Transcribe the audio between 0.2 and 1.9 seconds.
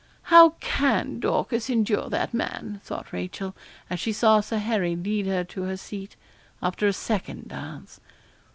'How can Dorcas